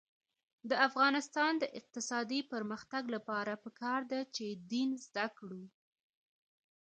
[0.69, 5.63] د افغانستان د اقتصادي پرمختګ لپاره پکار ده چې دین زده کړو.